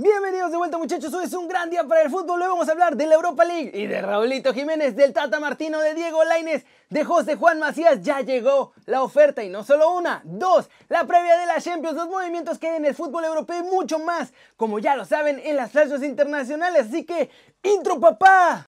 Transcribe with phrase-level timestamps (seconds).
[0.00, 2.70] Bienvenidos de vuelta muchachos, hoy es un gran día para el fútbol, hoy vamos a
[2.70, 6.64] hablar de la Europa League y de Raulito Jiménez, del Tata Martino, de Diego Laines,
[6.88, 11.36] de José Juan Macías, ya llegó la oferta y no solo una, dos, la previa
[11.36, 14.78] de la Champions, los movimientos que hay en el fútbol europeo y mucho más, como
[14.78, 17.28] ya lo saben en las flashes internacionales, así que
[17.64, 18.66] intro papá.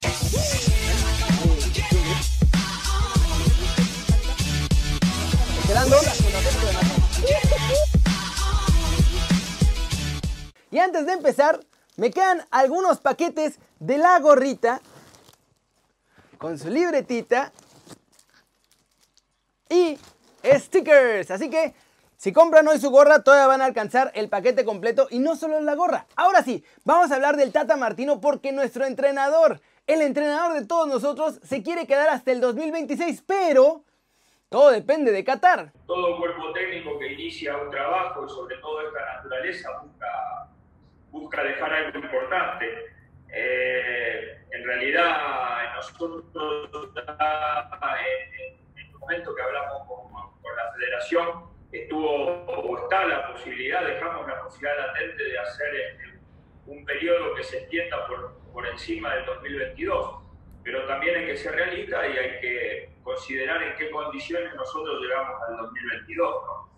[10.70, 11.60] Y antes de empezar,
[11.96, 14.80] me quedan algunos paquetes de la gorrita
[16.38, 17.52] con su libretita
[19.68, 19.98] y
[20.44, 21.30] stickers.
[21.30, 21.74] Así que
[22.16, 25.60] si compran hoy su gorra, todavía van a alcanzar el paquete completo y no solo
[25.60, 26.06] la gorra.
[26.16, 30.86] Ahora sí, vamos a hablar del Tata Martino porque nuestro entrenador, el entrenador de todos
[30.86, 33.84] nosotros, se quiere quedar hasta el 2026, pero
[34.50, 35.72] todo depende de Qatar.
[35.86, 40.50] Todo cuerpo técnico que inicia un trabajo y sobre todo esta naturaleza busca,
[41.10, 42.66] busca dejar algo importante.
[43.32, 46.24] Eh, en realidad, nosotros
[47.94, 50.10] en, el momento que hablamos con,
[50.56, 56.18] la federación, estuvo o está la posibilidad, dejamos la posibilidad latente de hacer este,
[56.66, 60.20] un periodo que se extienda por, por encima del 2022
[60.62, 65.40] pero también hay que ser realista y hay que considerar en qué condiciones nosotros llegamos
[65.48, 66.34] al 2022.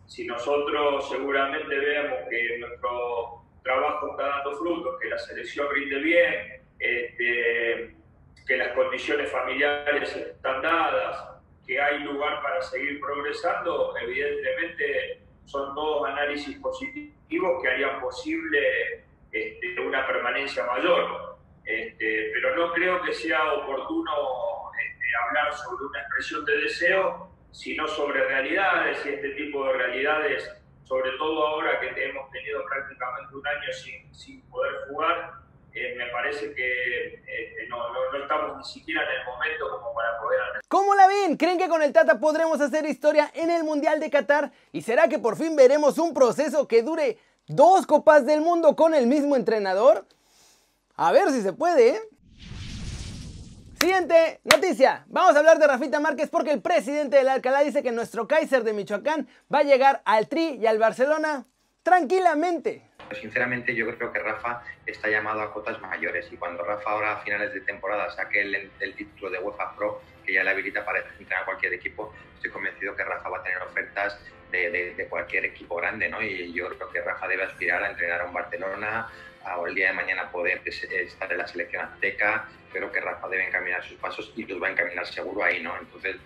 [0.07, 6.63] Si nosotros seguramente vemos que nuestro trabajo está dando frutos, que la selección rinde bien,
[6.79, 7.97] este,
[8.47, 11.29] que las condiciones familiares están dadas,
[11.67, 19.81] que hay lugar para seguir progresando, evidentemente son todos análisis positivos que harían posible este,
[19.81, 21.37] una permanencia mayor.
[21.65, 24.13] Este, pero no creo que sea oportuno
[25.29, 30.51] hablar sobre una expresión de deseo, sino sobre realidades y este tipo de realidades,
[30.85, 35.33] sobre todo ahora que hemos tenido prácticamente un año sin, sin poder jugar,
[35.75, 40.21] eh, me parece que este, no, no, estamos ni siquiera en el momento como para
[40.21, 40.41] poder...
[40.69, 41.37] ¿Cómo la ven?
[41.37, 44.53] ¿Creen que con el Tata podremos hacer historia en el Mundial de Qatar?
[44.73, 47.17] ¿Y será que por fin veremos un proceso que dure
[47.47, 50.07] dos copas del mundo con el mismo entrenador?
[50.97, 52.01] A ver si se puede, ¿eh?
[53.83, 55.05] Siguiente noticia.
[55.09, 58.63] Vamos a hablar de Rafita Márquez porque el presidente del Alcalá dice que nuestro Kaiser
[58.63, 61.47] de Michoacán va a llegar al Tri y al Barcelona
[61.83, 62.85] tranquilamente.
[63.21, 67.17] Sinceramente yo creo que Rafa está llamado a cotas mayores y cuando Rafa ahora a
[67.23, 71.43] finales de temporada saque el, título de UEFA Pro, que ya le habilita para entrenar
[71.43, 74.17] a cualquier equipo, estoy convencido que Rafa va a tener ofertas
[74.53, 76.23] de, de, cualquier equipo grande, ¿no?
[76.23, 79.09] Y yo creo que Rafa debe aspirar a entrenar a un Barcelona,
[79.59, 82.49] o el día de mañana poder estar en la selección azteca.
[82.73, 85.77] Creo que Rafa debe encaminar sus pasos y los va a encaminar seguro ahí, ¿no?
[85.79, 86.17] Entonces,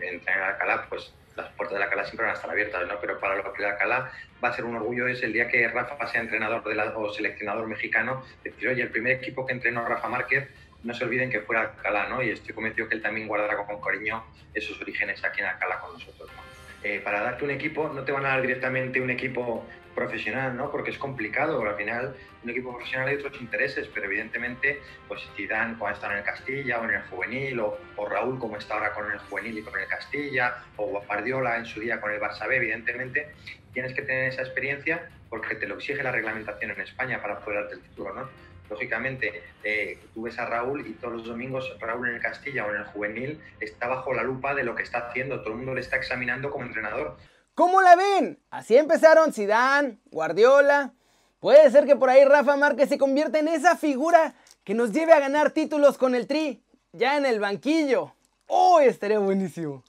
[0.00, 3.00] entrar en Alcalá, pues las puertas de Alcalá siempre van a estar abiertas, ¿no?
[3.00, 4.10] Pero para lo que Alcalá
[4.42, 7.66] va a ser un orgullo es el día que Rafa sea entrenador de o seleccionador
[7.66, 10.48] mexicano, decir, oye, el primer equipo que entrenó Rafa Márquez,
[10.82, 12.22] no se olviden que fuera Alcalá, ¿no?
[12.22, 14.24] Y estoy convencido que él también guardará con cariño
[14.54, 16.42] esos orígenes aquí en Alcalá con nosotros, ¿no?
[16.84, 19.64] Eh, para darte un equipo, no te van a dar directamente un equipo
[19.94, 20.70] profesional, ¿no?
[20.70, 25.76] Porque es complicado, al final un equipo profesional hay otros intereses, pero evidentemente, pues Zidane
[25.78, 29.10] cuando está en el Castilla o en el juvenil, o, Raúl como está ahora con
[29.10, 32.56] el juvenil y con el Castilla, o Guardiola en su día con el Barça B,
[32.56, 33.32] evidentemente
[33.72, 37.60] tienes que tener esa experiencia porque te lo exige la reglamentación en España para poder
[37.60, 38.28] darte el título, ¿no?
[38.72, 42.70] lógicamente eh, tú ves a Raúl y todos los domingos Raúl en el Castilla o
[42.70, 45.74] en el juvenil está bajo la lupa de lo que está haciendo, todo el mundo
[45.74, 47.16] le está examinando como entrenador.
[47.54, 48.40] ¿Cómo la ven?
[48.50, 50.94] Así empezaron Zidane, Guardiola.
[51.38, 55.12] Puede ser que por ahí Rafa Márquez se convierta en esa figura que nos lleve
[55.12, 56.62] a ganar títulos con el Tri,
[56.92, 58.14] ya en el banquillo.
[58.46, 59.84] ¡Oh, estaría buenísimo!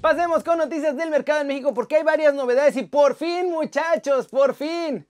[0.00, 4.28] Pasemos con noticias del mercado en México porque hay varias novedades y por fin muchachos,
[4.28, 5.06] por fin.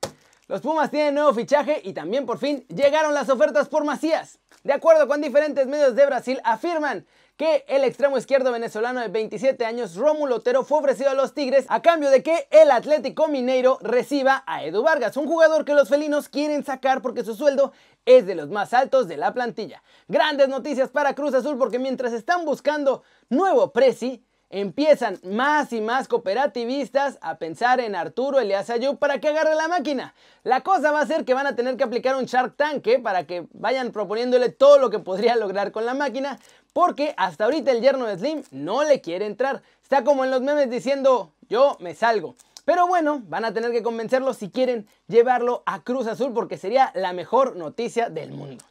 [0.49, 4.41] Los Pumas tienen nuevo fichaje y también por fin llegaron las ofertas por Macías.
[4.65, 7.07] De acuerdo con diferentes medios de Brasil, afirman
[7.41, 11.65] que el extremo izquierdo venezolano de 27 años, Rómulo Otero, fue ofrecido a los Tigres
[11.71, 15.89] a cambio de que el Atlético Mineiro reciba a Edu Vargas, un jugador que los
[15.89, 17.73] felinos quieren sacar porque su sueldo
[18.05, 19.83] es de los más altos de la plantilla.
[20.07, 26.09] Grandes noticias para Cruz Azul porque mientras están buscando nuevo presi, empiezan más y más
[26.09, 30.15] cooperativistas a pensar en Arturo Elias Ayub para que agarre la máquina.
[30.43, 32.99] La cosa va a ser que van a tener que aplicar un Shark Tank ¿eh?
[32.99, 36.39] para que vayan proponiéndole todo lo que podría lograr con la máquina,
[36.73, 39.63] porque hasta ahorita el yerno de Slim no le quiere entrar.
[39.83, 42.35] Está como en los memes diciendo, yo me salgo.
[42.65, 46.93] Pero bueno, van a tener que convencerlo si quieren llevarlo a Cruz Azul porque sería
[46.95, 48.65] la mejor noticia del mundo.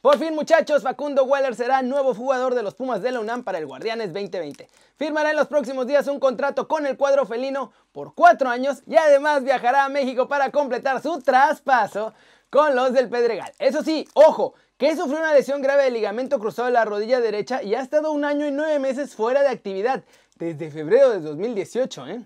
[0.00, 3.58] Por fin muchachos, Facundo Weller será nuevo jugador de los Pumas de la UNAM para
[3.58, 4.66] el Guardianes 2020.
[4.96, 8.96] Firmará en los próximos días un contrato con el cuadro felino por cuatro años y
[8.96, 12.14] además viajará a México para completar su traspaso
[12.48, 13.52] con los del Pedregal.
[13.58, 17.62] Eso sí, ojo, que sufrió una lesión grave de ligamento cruzado de la rodilla derecha
[17.62, 20.02] y ha estado un año y nueve meses fuera de actividad
[20.36, 22.06] desde febrero de 2018.
[22.06, 22.24] ¿eh?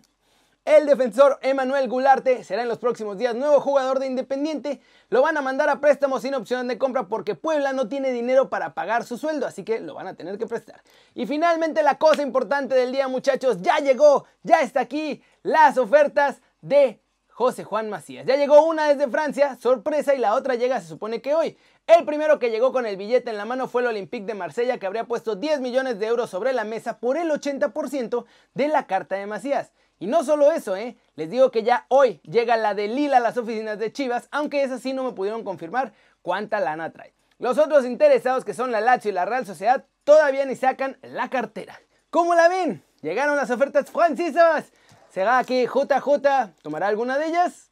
[0.65, 4.81] El defensor Emanuel Gularte será en los próximos días nuevo jugador de Independiente.
[5.11, 8.49] Lo van a mandar a préstamo sin opción de compra porque Puebla no tiene dinero
[8.49, 10.81] para pagar su sueldo, así que lo van a tener que prestar.
[11.13, 16.41] Y finalmente la cosa importante del día muchachos, ya llegó, ya está aquí, las ofertas
[16.63, 18.25] de José Juan Macías.
[18.25, 21.59] Ya llegó una desde Francia, sorpresa, y la otra llega se supone que hoy.
[21.87, 24.79] El primero que llegó con el billete en la mano fue el Olympique de Marsella
[24.79, 28.25] que habría puesto 10 millones de euros sobre la mesa por el 80%
[28.55, 29.73] de la carta de Macías.
[29.99, 30.97] Y no solo eso, ¿eh?
[31.17, 34.63] les digo que ya hoy llega la de Lila a las oficinas de Chivas, aunque
[34.63, 35.93] esa sí no me pudieron confirmar
[36.23, 37.15] cuánta lana trae.
[37.39, 41.31] Los otros interesados que son la Lazio y la Real Sociedad todavía ni sacan la
[41.31, 41.81] cartera.
[42.11, 42.83] ¿Cómo la ven?
[43.03, 44.73] Llegaron las ofertas francisas.
[45.11, 46.53] ¿Será aquí JJ?
[46.63, 47.71] ¿Tomará alguna de ellas?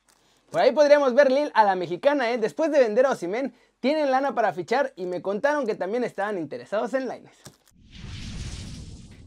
[0.50, 2.38] Por ahí podríamos ver Lil a la mexicana, ¿eh?
[2.38, 6.38] Después de vender a Osimen, tienen lana para fichar y me contaron que también estaban
[6.38, 7.32] interesados en Lines.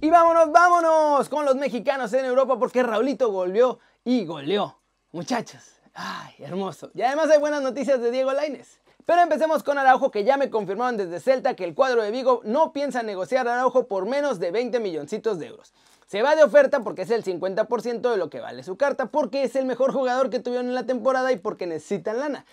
[0.02, 4.78] Y vámonos, vámonos con los mexicanos en Europa porque Raulito volvió y goleó.
[5.12, 5.64] Muchachos,
[5.94, 6.92] ay, hermoso.
[6.94, 8.80] Y además hay buenas noticias de Diego Laines.
[9.06, 12.42] Pero empecemos con Araujo que ya me confirmaron desde Celta que el cuadro de Vigo
[12.44, 15.74] no piensa negociar a Araujo por menos de 20 milloncitos de euros.
[16.08, 19.44] Se va de oferta porque es el 50% de lo que vale su carta, porque
[19.44, 22.46] es el mejor jugador que tuvieron en la temporada y porque necesitan lana.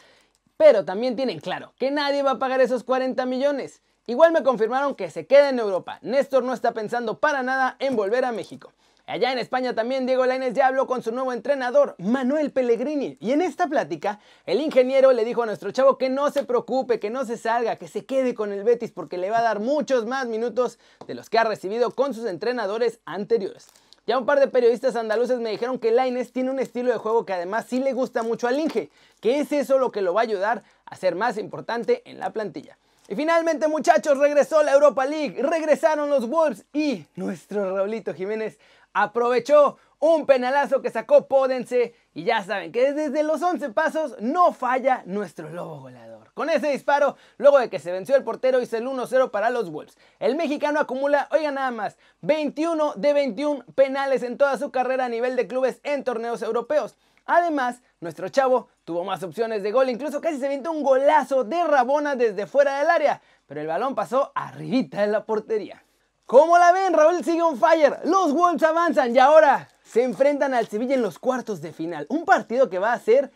[0.57, 3.83] Pero también tienen claro que nadie va a pagar esos 40 millones.
[4.07, 6.01] Igual me confirmaron que se queda en Europa.
[6.03, 8.73] Néstor no está pensando para nada en volver a México.
[9.07, 13.17] Allá en España también Diego Lainez ya habló con su nuevo entrenador, Manuel Pellegrini.
[13.21, 16.99] Y en esta plática, el ingeniero le dijo a nuestro chavo que no se preocupe,
[16.99, 19.61] que no se salga, que se quede con el Betis porque le va a dar
[19.61, 23.69] muchos más minutos de los que ha recibido con sus entrenadores anteriores.
[24.07, 27.25] Ya un par de periodistas andaluces me dijeron que Lainez tiene un estilo de juego
[27.25, 28.91] que además sí le gusta mucho al Inge,
[29.21, 32.33] que es eso lo que lo va a ayudar a ser más importante en la
[32.33, 32.79] plantilla.
[33.13, 38.59] Y finalmente, muchachos, regresó la Europa League, regresaron los Wolves y nuestro Raulito Jiménez
[38.95, 44.55] aprovechó un penalazo que sacó Pódense y ya saben que desde los 11 pasos no
[44.55, 46.31] falla nuestro lobo goleador.
[46.33, 49.71] Con ese disparo, luego de que se venció el portero, hizo el 1-0 para los
[49.71, 49.99] Wolves.
[50.19, 55.11] El mexicano acumula, oiga nada más, 21 de 21 penales en toda su carrera a
[55.11, 56.97] nivel de clubes en torneos europeos.
[57.27, 61.63] Además, nuestro chavo tuvo más opciones de gol, incluso casi se aventó un golazo de
[61.65, 65.83] Rabona desde fuera del área, pero el balón pasó arribita de la portería.
[66.27, 66.95] ¿Cómo la ven?
[66.95, 67.99] Raúl sigue on fire.
[68.05, 72.07] Los Wolves avanzan y ahora se enfrentan al Sevilla en los cuartos de final.
[72.09, 73.31] Un partido que va a ser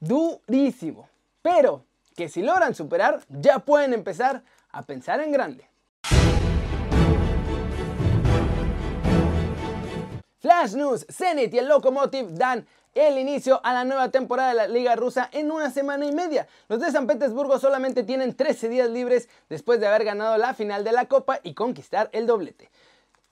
[0.00, 1.08] durísimo,
[1.40, 1.84] pero
[2.16, 4.42] que si logran superar ya pueden empezar
[4.72, 5.68] a pensar en grande.
[10.40, 12.66] Flash News, Zenit y el Lokomotiv dan
[12.96, 16.48] el inicio a la nueva temporada de la Liga Rusa en una semana y media.
[16.68, 20.82] Los de San Petersburgo solamente tienen 13 días libres después de haber ganado la final
[20.82, 22.70] de la Copa y conquistar el doblete.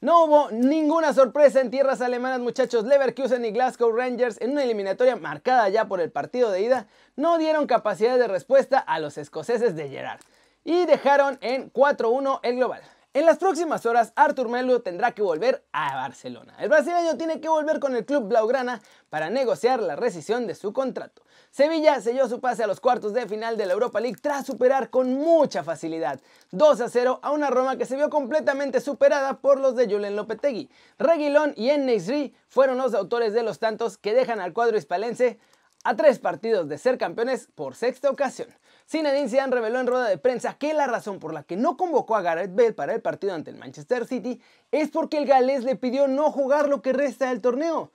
[0.00, 2.84] No hubo ninguna sorpresa en tierras alemanas, muchachos.
[2.84, 6.86] Leverkusen y Glasgow Rangers, en una eliminatoria marcada ya por el partido de ida,
[7.16, 10.20] no dieron capacidad de respuesta a los escoceses de Gerard
[10.62, 12.82] y dejaron en 4-1 el global.
[13.16, 16.52] En las próximas horas, Artur Melo tendrá que volver a Barcelona.
[16.58, 20.72] El brasileño tiene que volver con el club Blaugrana para negociar la rescisión de su
[20.72, 21.22] contrato.
[21.52, 24.90] Sevilla selló su pase a los cuartos de final de la Europa League tras superar
[24.90, 29.60] con mucha facilidad 2 a 0 a una Roma que se vio completamente superada por
[29.60, 30.68] los de Julen Lopetegui.
[30.98, 35.38] Reguilón y Enneisri fueron los autores de los tantos que dejan al cuadro hispalense
[35.84, 38.48] a tres partidos de ser campeones por sexta ocasión.
[38.88, 42.16] Zinedine Zidane reveló en rueda de prensa que la razón por la que no convocó
[42.16, 44.40] a Gareth Bale para el partido ante el Manchester City
[44.72, 47.90] es porque el galés le pidió no jugar lo que resta del torneo.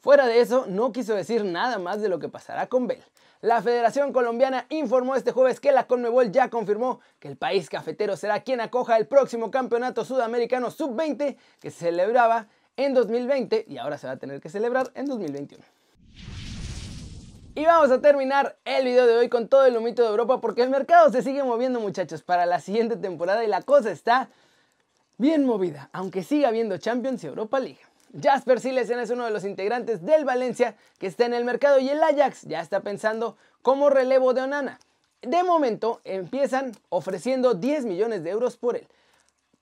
[0.00, 3.04] Fuera de eso, no quiso decir nada más de lo que pasará con Bale.
[3.40, 8.16] La Federación Colombiana informó este jueves que la Conmebol ya confirmó que el país cafetero
[8.16, 13.98] será quien acoja el próximo Campeonato Sudamericano Sub-20 que se celebraba en 2020 y ahora
[13.98, 15.62] se va a tener que celebrar en 2021.
[17.56, 20.62] Y vamos a terminar el video de hoy con todo el humito de Europa porque
[20.62, 24.28] el mercado se sigue moviendo muchachos para la siguiente temporada y la cosa está
[25.18, 27.78] bien movida, aunque siga habiendo Champions y Europa League.
[28.20, 31.88] Jasper Silesen es uno de los integrantes del Valencia que está en el mercado y
[31.88, 34.80] el Ajax ya está pensando como relevo de Onana.
[35.22, 38.88] De momento empiezan ofreciendo 10 millones de euros por él.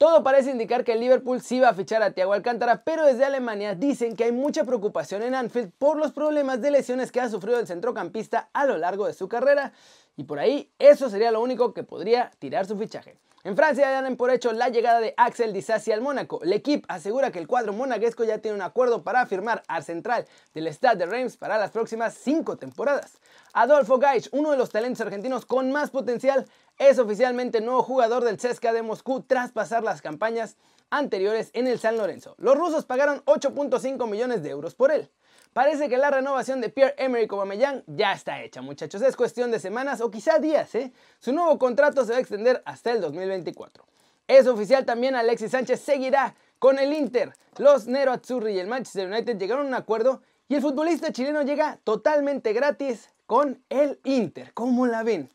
[0.02, 3.24] Todo parece indicar que el Liverpool sí va a fichar a Thiago Alcántara, pero desde
[3.24, 7.28] Alemania dicen que hay mucha preocupación en Anfield por los problemas de lesiones que ha
[7.28, 9.72] sufrido el centrocampista a lo largo de su carrera,
[10.16, 13.16] y por ahí eso sería lo único que podría tirar su fichaje.
[13.44, 16.40] En Francia ya dan por hecho la llegada de Axel Disasi al Mónaco.
[16.42, 20.26] El equipo asegura que el cuadro monaguesco ya tiene un acuerdo para firmar al central
[20.54, 23.18] del Stade de Reims para las próximas cinco temporadas.
[23.52, 26.46] Adolfo Gaich, uno de los talentos argentinos con más potencial,
[26.78, 30.56] es oficialmente nuevo jugador del CSKA de Moscú tras pasar las campañas
[30.90, 32.34] anteriores en el San Lorenzo.
[32.38, 35.10] Los rusos pagaron 8.5 millones de euros por él.
[35.52, 39.02] Parece que la renovación de Pierre-Emerick Aubameyang ya está hecha, muchachos.
[39.02, 40.92] Es cuestión de semanas o quizá días, ¿eh?
[41.18, 43.84] Su nuevo contrato se va a extender hasta el 2024.
[44.28, 47.34] Es oficial también Alexis Sánchez seguirá con el Inter.
[47.58, 51.42] Los Nero Azzurri y el Manchester United llegaron a un acuerdo y el futbolista chileno
[51.42, 54.54] llega totalmente gratis con el Inter.
[54.54, 55.28] ¿Cómo la ven?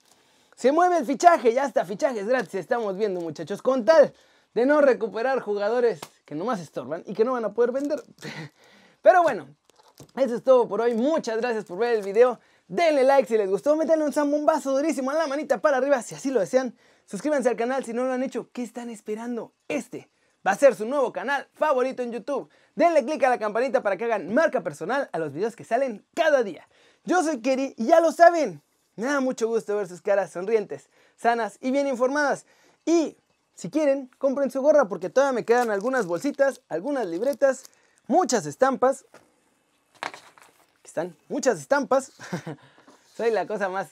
[0.58, 4.12] Se mueve el fichaje, ya está, fichajes gratis, estamos viendo muchachos, con tal
[4.56, 8.02] de no recuperar jugadores que nomás estorban y que no van a poder vender.
[9.04, 9.50] Pero bueno,
[10.16, 10.96] eso es todo por hoy.
[10.96, 12.40] Muchas gracias por ver el video.
[12.68, 13.76] Denle like si les gustó.
[13.76, 16.76] Métanle un zambombazo durísimo a la manita para arriba si así lo desean.
[17.06, 18.50] Suscríbanse al canal si no lo han hecho.
[18.52, 19.54] ¿Qué están esperando?
[19.68, 20.10] Este
[20.46, 22.50] va a ser su nuevo canal favorito en YouTube.
[22.74, 26.04] Denle click a la campanita para que hagan marca personal a los videos que salen
[26.16, 26.68] cada día.
[27.04, 28.64] Yo soy Keri y ya lo saben.
[28.98, 32.46] Me da mucho gusto ver sus caras sonrientes, sanas y bien informadas.
[32.86, 33.16] Y
[33.56, 37.63] si quieren, compren su gorra porque todavía me quedan algunas bolsitas, algunas libretas,
[38.08, 39.06] muchas estampas
[40.98, 42.12] están muchas estampas.
[43.16, 43.89] Soy la cosa más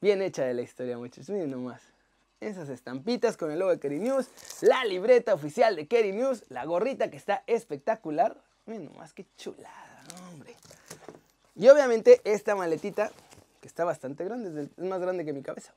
[0.00, 1.30] bien hecha de la historia, muchachos.
[1.30, 1.80] Miren nomás.
[2.40, 4.26] Esas estampitas con el logo de Kerry News,
[4.60, 8.36] la libreta oficial de Kerry News, la gorrita que está espectacular.
[8.66, 10.56] Miren nomás, qué chulada, hombre.
[11.54, 13.12] Y obviamente esta maletita,
[13.64, 15.72] que está bastante grande, es más grande que mi cabeza.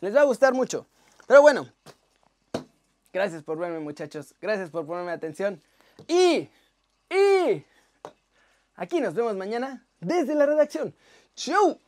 [0.00, 0.88] Les va a gustar mucho.
[1.28, 1.72] Pero bueno,
[3.12, 5.62] gracias por verme muchachos, gracias por ponerme atención.
[6.08, 6.48] Y,
[7.08, 7.64] y...
[8.74, 10.92] Aquí nos vemos mañana desde la redacción.
[11.36, 11.78] ¡Chau!